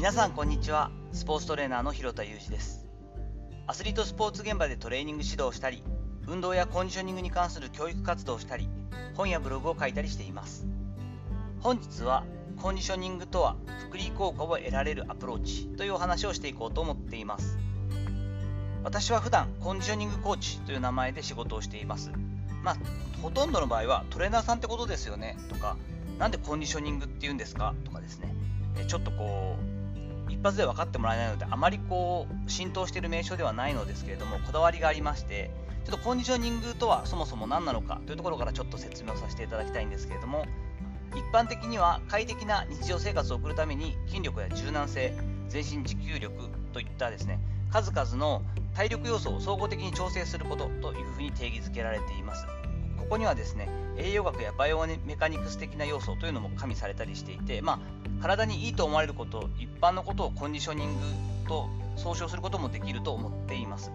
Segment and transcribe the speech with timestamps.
[0.00, 0.90] 皆さんこんにちは。
[1.12, 2.86] スポーツトレーナーの広田裕二です。
[3.66, 5.82] アスリートスポーツ現場でトレーニング指導をしたり
[6.26, 8.66] 運動やコンディショニングに関する教育活動をしたり
[9.14, 10.64] 本やブログを書いたりしています。
[11.60, 12.24] 本日は
[12.62, 13.56] コンディショニングとは
[13.90, 17.58] 福利効果を得られるアプローチというお話をしていこうと思っています。
[18.82, 22.10] 私は普段コンディショニングコーチという名前で仕事をしています。
[22.62, 22.76] まあ
[23.20, 25.36] ほとんどの場合はトレーナーさんってことですよね。
[25.50, 25.76] とか
[26.18, 27.74] なんでコンディショニングって言うんですか？
[27.84, 28.34] とかですね。
[28.88, 29.79] ちょっとこう
[30.30, 35.50] 一発で分かってもらえないのであまりこう浸透している名称ではないのですけれどもこだわりがありまして
[35.84, 40.46] ちょっとコンディショニングとはそもそも何なのかというところからちょっと説明をさせていただきたいんですけれども
[41.12, 45.12] 一般的には快適な日常生活を送るために筋力や柔軟性
[45.48, 46.34] 全身持久力
[46.72, 47.40] といったですね
[47.70, 48.42] 数々の
[48.74, 52.46] 体力要素を総合的に調整することというふうに定義づけられています。
[53.00, 61.00] ここにはですね栄養学やバイオメカニクス的な要素というのも加味されたりしていて、まあ、体にいいと思われること一般のことをコンディショニング
[61.48, 63.90] と総称することもできると思っています。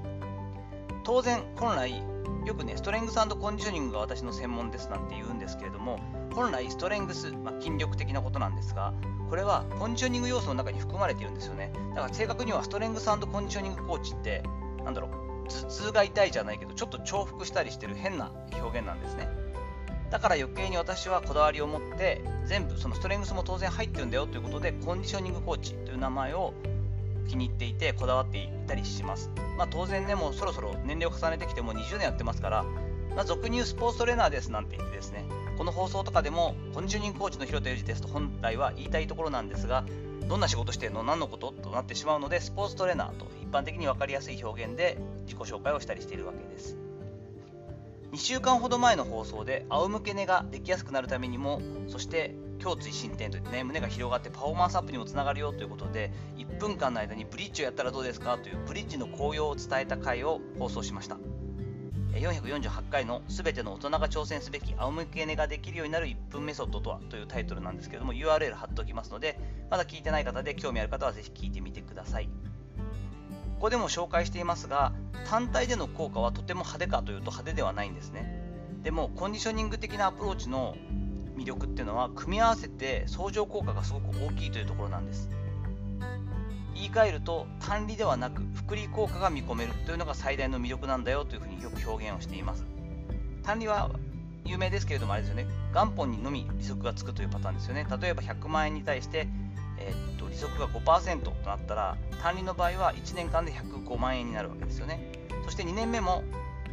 [1.03, 2.03] 当然本来
[2.45, 5.99] よくねストレングスコンディショニングが私の専門ですなんて言うんですけれども
[6.33, 8.93] 本来ストレングス、まあ、筋力的なことなんですが
[9.29, 11.71] これはコンディショニング要素の中に含まれているんですよね。
[11.95, 14.43] だから正確にはストレングスコンディショニングコーチって
[14.83, 19.29] なんだろう頭痛が痛いじゃないけどちょっと重複したりしてる変な表現なんですね。
[20.11, 26.53] だから余計に私はこだわりを持って全部そのストレングスも当然入ってるんだよということでコンディショニングコーチという名前を
[27.27, 32.63] 気に入っていてこだわっていたりします、まあ、当然ねもうそろそろ年齢を重ねてきても20年やってますから、
[33.15, 35.25] まあ、俗に言うスポーツトレーナーですなんて言ってですね
[35.57, 39.85] この放送とかでもコンディショニングコーチの広田裕二ですと本来は言いたいところなんですが
[40.27, 46.77] どんな仕事してるの何のこととなってしまうのでスポーツトレーナーと一般的に分かりやすい表現で自己紹介をしたりしているわけです。
[48.11, 61.17] 2週間ほど前の放送で仰向け寝ができやすくなるためにもそして胸椎伸展といってね胸が広がってパフォーマンスアップにもつながるよということで1分間の間にブリッジをやったらどうですかというブリッジの効用を伝えた回を放送しました。
[62.19, 69.39] 448回のすべての大人が挑戦すべき仰向け寝ができるようになる1分メソッドとはというタイトルなんですけども URL 貼っておきますので
[69.69, 72.29] まだ聞いてない方で興味ある方はぜひ聞いてみてください。
[73.55, 74.93] ここでも紹介していますが
[75.27, 78.41] 単体での効果はとても派手かというと派手ではないんですね。
[78.83, 80.75] でもコンディショニング的なアプローチの
[81.35, 85.29] 魅力っていうのは組み合わせて相乗効果がすごく大きいというところなんです。
[86.75, 92.65] 言い換えると単利ではなく複利効果が見込めるというのが最大の魅力なんだよというふうによく表現をしています。
[93.43, 93.89] 単利は
[94.43, 95.47] 有名ですけれどもあれですよね。
[95.73, 97.87] 元本にのみ利息がつくというパターンですよね。
[98.01, 99.27] 例えば100万円に対して
[99.77, 105.11] えー、っと利息が5%となったら単利の場合は1年間で105万円になるわけですよね。
[105.45, 106.23] そして2年目も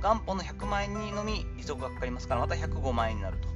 [0.02, 3.48] 元本の100万円にのみ利息がかかりますからまた105万円になると、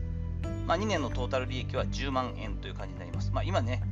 [0.66, 3.82] まあ、2年のトータル利益は10万円という感じになります、まあ、今ね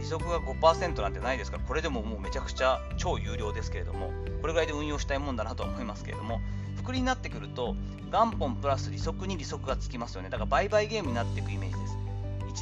[0.00, 6.40] 利息が5%なんてないですからこれでももうめちゃくちゃ超有料ですけれどもこれぐらいで運用したいもんだなと思いますけれども
[6.76, 7.76] 複利になってくると
[8.10, 10.30] 元本プラス利息に利息がつきますよね。
[10.30, 11.96] だから売買ゲームになっていくイメージです。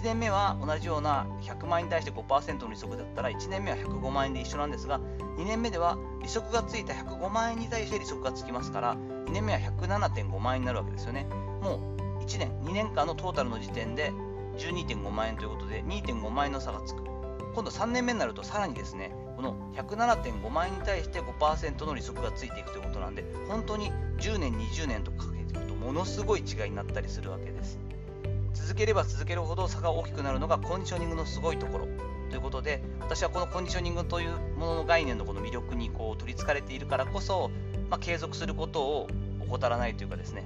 [0.00, 5.00] 1年目は同じような100万円に対して5%の利息だったら1年目は105万円で一緒なんですが
[5.38, 11.26] 2年目では利息がついた105万円に対して利息がつきますから2年目は107.5万円になるわけですよね。
[11.62, 14.12] もう1年2年間のトータルの時点で
[14.58, 17.17] 12.5万円ということで2.5万円の差がつく。
[17.58, 27.80] 今度3年目になるとさらにですねこの107.5万円に対して5%の利息がついていくということなんで本当に10年20年とかけていくとものすごい違いになったりするわけです。
[28.54, 31.88] 続ければ続けるほど差が大きくなるのがコンディショニングのすごいところ。
[32.30, 37.50] ということで私はこのコンディショニングというものの概念のこの魅力にこう取りつかれているからこそ、
[37.90, 39.08] まあ、継続することを
[39.40, 40.44] 怠らないというかですね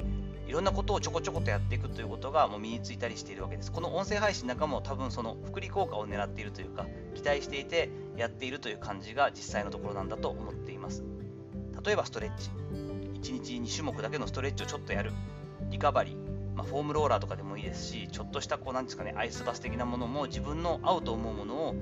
[0.53, 3.73] いろんなことをちょこちょことやっていくということがもう身についたりしているわけです。
[3.73, 11.05] この音声配信なんかも多分その福利効果を狙っているというか期待していてやっているという感じが実際のところなんだと思っています。
[11.83, 12.51] 例えばストレッチ。
[13.23, 15.13] 1日2種目だけのストレッチをちょっとやる。
[15.71, 16.17] リカバリー。
[16.55, 21.75] まあ、フォームローラーとかでもいいですし、ちょっとしたこうなんですかね、アイスバス的なものも自分の合うと思うものを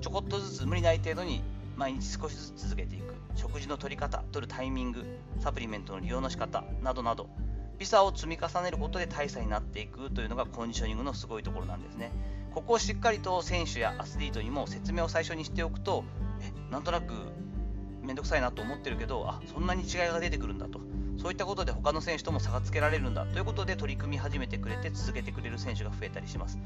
[0.00, 1.42] ちょこっとずつ無理ない程度に
[1.76, 3.16] 毎日少しずつ続けていく。
[3.34, 5.04] 食事の取り方、取るタイミング、
[5.40, 7.28] サプリメントの利用の仕方などなど、
[7.78, 12.10] ビザを積み重ねることで大差になっていくというのがコンディショニングのすごいところなんですね。
[12.54, 16.04] ここをしっかりと選手やアスリートにも説明を最初にしておくと、
[16.40, 17.12] えなんとなく
[18.02, 20.80] めんどくさいなと思ってるけど、あそんなに違いが出てくるんだと。
[21.18, 26.58] そういったことで他の選手とも差がつけられるんだということで取り組み始めてくれて続けてくれる選手が増えたりします。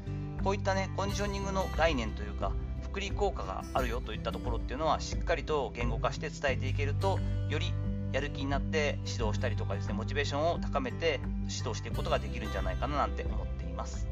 [0.43, 2.51] こういったね、コンディショニングの概念というか、
[2.83, 7.19] 福利効果があるよといったところっていうのはしっかりと言語化して伝えていけると、
[7.49, 7.73] より
[8.11, 11.19] やる気になって指導したりとかですね、モチベーションを高めて
[11.49, 14.07] 指導していくことができるんじゃないかななんて思っています。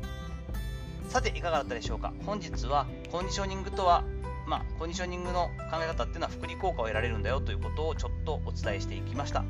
[1.10, 2.14] さていかがだったでしょうか？
[2.26, 4.04] 本日はコンディショニングとは
[4.48, 9.44] まあ、コンディショニングの考え方っていうのは複利効果を得られるんだよということをちょっとお伝えしていきました。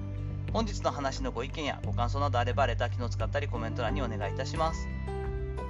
[0.52, 4.88] 本日の話のご意見やご感想などあればレター機能を使ったりコメント欄にお願いいたします。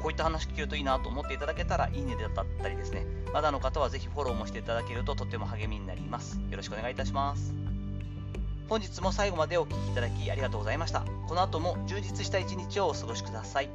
[0.01, 3.05] こういった話聞けるといいなと思っていただけたらいいねだったりですね。
[3.33, 6.39] まだの方はぜひフォローもしていただけるととても励みになります。
[6.49, 7.53] よろしくお願いいたします。
[8.69, 11.03] 本日も最後までお聴きいただきありがとうございました。
[11.27, 13.69] この後も充実した一日をお過ごしください。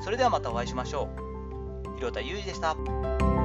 [0.00, 1.08] それではまたお会いしましょ
[1.92, 1.96] う。
[1.96, 3.35] 広田裕二でした。